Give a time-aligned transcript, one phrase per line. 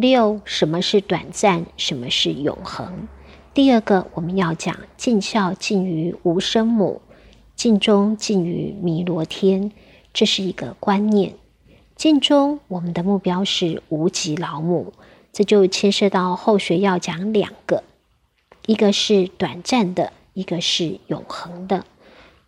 [0.00, 1.66] 六，什么是短暂？
[1.76, 3.08] 什么是永恒？
[3.52, 7.02] 第二个，我们要讲尽孝尽于无生母，
[7.54, 9.72] 尽忠尽于弥罗天，
[10.12, 11.34] 这是一个观念。
[11.96, 14.92] 尽忠，我们的目标是无极老母，
[15.32, 17.84] 这就牵涉到后学要讲两个，
[18.66, 21.84] 一个是短暂的，一个是永恒的。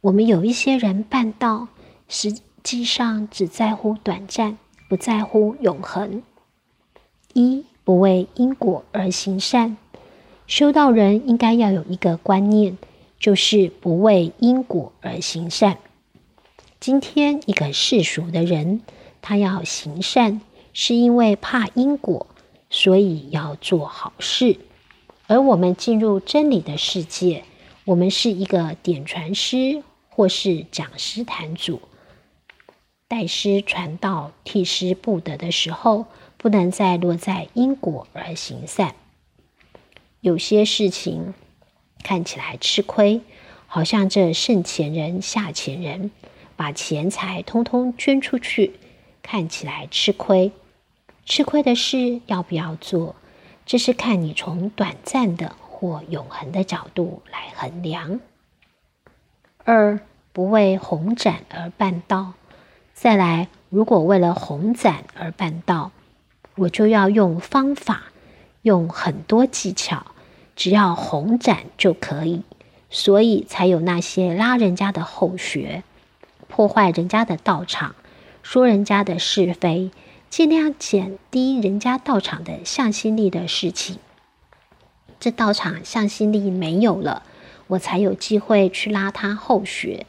[0.00, 1.68] 我们有一些人办道，
[2.08, 2.32] 实
[2.62, 4.56] 际上只在乎短暂，
[4.88, 6.22] 不在乎永恒。
[7.32, 9.76] 一不为因果而行善。
[10.46, 12.76] 修道人应该要有一个观念，
[13.18, 15.78] 就是不为因果而行善。
[16.78, 18.82] 今天一个世俗的人，
[19.20, 20.40] 他要行善，
[20.72, 22.26] 是因为怕因果，
[22.68, 24.58] 所以要做好事。
[25.28, 27.44] 而我们进入真理的世界，
[27.84, 31.80] 我们是一个点传师或是讲师坛主，
[33.08, 36.06] 代师传道、替师布德的时候，
[36.42, 38.96] 不能再落在因果而行善。
[40.20, 41.34] 有些事情
[42.02, 43.20] 看起来吃亏，
[43.68, 46.10] 好像这圣前人、下前人
[46.56, 48.74] 把钱财通通捐出去，
[49.22, 50.50] 看起来吃亏。
[51.24, 53.14] 吃亏的事要不要做，
[53.64, 58.18] 这是看你从短暂的或永恒的角度来衡量。
[59.64, 60.00] 二
[60.32, 62.32] 不为红展而办道，
[62.94, 65.92] 再来，如果为了红展而办道，
[66.56, 68.04] 我就要用方法，
[68.62, 70.06] 用很多技巧。
[70.54, 72.42] 只要红展就可以，
[72.90, 75.82] 所以才有那些拉人家的后学、
[76.46, 77.94] 破坏人家的道场、
[78.42, 79.90] 说人家的是非、
[80.28, 83.98] 尽量减低人家道场的向心力的事情。
[85.18, 87.22] 这道场向心力没有了，
[87.68, 90.04] 我才有机会去拉他后学。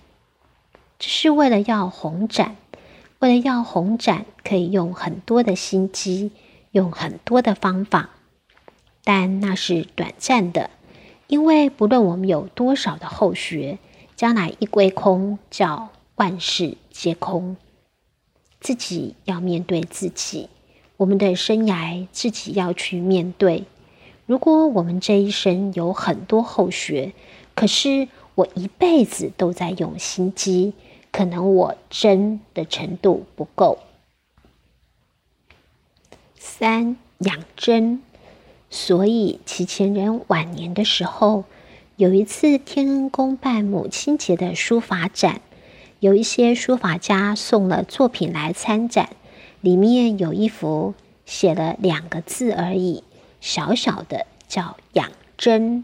[0.99, 2.57] 只是为了要红展，
[3.23, 6.31] 为了要红展，可以用很多的心机，
[6.71, 8.09] 用很多的方法。
[9.05, 10.69] 但那是短暂的，
[11.27, 13.77] 因为不论我们有多少的后学，
[14.17, 17.55] 将来一归空，叫万事皆空。
[18.59, 20.49] 自己要面对自己，
[20.97, 23.63] 我们的生涯自己要去面对。
[24.25, 27.13] 如果我们这一生有很多后学，
[27.55, 30.73] 可是我一辈子都在用心机，
[31.13, 33.79] 可能我真的程度不够。
[36.35, 38.01] 三养真。
[38.69, 41.45] 所以，齐前人晚年的时候，
[41.95, 45.41] 有一次天恩宫办母亲节的书法展，
[45.99, 49.09] 有一些书法家送了作品来参展，
[49.61, 50.95] 里面有一幅
[51.27, 53.03] 写了两个字而已，
[53.39, 55.83] 小小的，叫“养真”。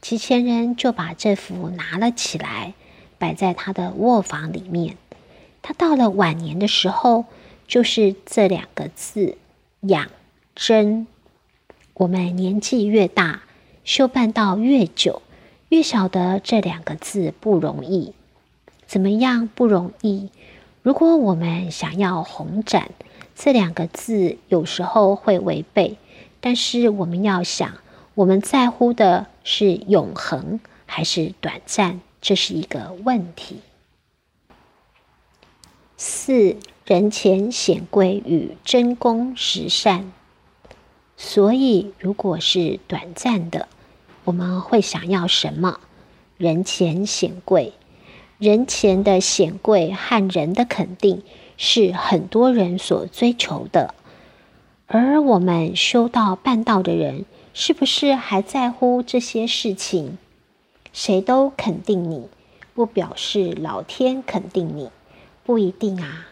[0.00, 2.72] 齐前人就把这幅拿了起来，
[3.24, 4.98] 摆在他的卧房里面。
[5.62, 7.24] 他到了晚年的时候，
[7.66, 9.38] 就是这两个字
[9.80, 10.10] “养
[10.54, 11.06] 真”。
[11.94, 13.40] 我们年纪越大，
[13.82, 15.22] 修办道越久，
[15.70, 18.12] 越晓得这两个字不容易。
[18.86, 20.28] 怎么样不容易？
[20.82, 22.90] 如果我们想要红展，
[23.34, 25.96] 这两个字有时候会违背。
[26.42, 27.78] 但是我们要想，
[28.14, 32.00] 我们在乎的是永恒还是短暂？
[32.24, 33.58] 这是一个问题。
[35.98, 40.10] 四人前显贵与真功实善。
[41.18, 43.68] 所以，如果是短暂的，
[44.24, 45.80] 我们会想要什么？
[46.38, 47.74] 人前显贵，
[48.38, 51.22] 人前的显贵和人的肯定，
[51.58, 53.94] 是很多人所追求的。
[54.86, 60.16] 而我们修道办道的人，是不是还在乎这些事情？
[60.94, 62.28] 谁都肯定你，
[62.72, 64.90] 不表示老天肯定你，
[65.42, 66.28] 不一定啊。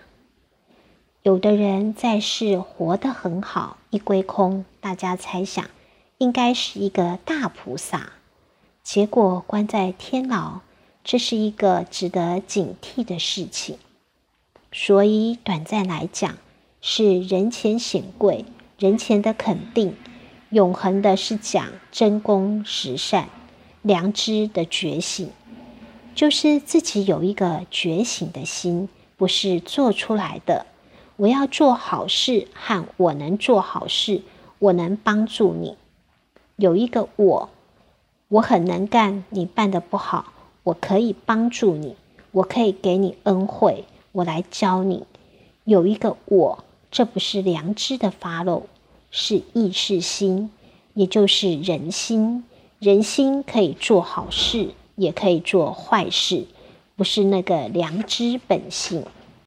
[1.25, 5.65] 有的人在世活得很好，一归空，大家猜想
[6.19, 8.13] 应该是一个大菩萨，
[8.85, 10.61] 结果关在天牢，
[11.03, 13.79] 这是一个值得警惕的事情。
[14.71, 16.39] 所以短暂来讲
[16.81, 18.45] 是人前显贵，
[18.79, 19.95] 人前的肯定；
[20.51, 23.29] 永恒的是讲真功实善、
[23.83, 25.31] 良知的觉醒，
[26.15, 30.67] 就是自己有一个觉醒的心，不是做出来的。
[31.17, 34.23] 我要做好事，和我能做好事，
[34.61, 35.77] 我能帮助你。
[36.57, 37.51] 有一个我，
[38.29, 40.33] 我很能干，你办的不好，
[40.63, 41.97] 我可以帮助你，
[42.31, 45.05] 我可以给你恩惠，我来教你。
[45.65, 48.67] 有一个我，这不是良知的发露，
[49.11, 50.51] 是意识心，
[50.95, 52.45] 也就是人心。
[52.83, 56.47] 人心可以做好事，也可以做坏事，
[56.97, 59.05] 不是那个良知本性。